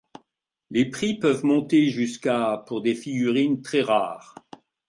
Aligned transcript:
Les 0.71 0.89
prix 0.89 1.19
peuvent 1.19 1.45
monter 1.45 1.89
jusqu'à 1.91 2.63
pour 2.65 2.81
des 2.81 2.95
figurines 2.95 3.61
très 3.61 3.81
rares. 3.83 4.33